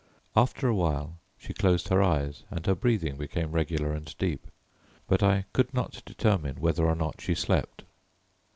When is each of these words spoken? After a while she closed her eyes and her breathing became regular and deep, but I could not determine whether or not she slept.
After 0.35 0.67
a 0.67 0.73
while 0.73 1.19
she 1.37 1.53
closed 1.53 1.89
her 1.89 2.01
eyes 2.01 2.43
and 2.49 2.65
her 2.65 2.73
breathing 2.73 3.17
became 3.17 3.51
regular 3.51 3.93
and 3.93 4.17
deep, 4.17 4.47
but 5.07 5.21
I 5.21 5.45
could 5.53 5.71
not 5.75 6.01
determine 6.07 6.55
whether 6.55 6.87
or 6.87 6.95
not 6.95 7.21
she 7.21 7.35
slept. 7.35 7.83